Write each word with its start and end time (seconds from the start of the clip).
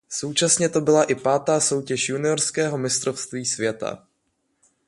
Současně 0.09 0.69
to 0.69 0.81
byla 0.81 1.03
i 1.03 1.15
pátá 1.15 1.59
soutěž 1.59 2.09
juniorského 2.09 2.77
mistrovství 2.77 3.45
světa. 3.45 4.07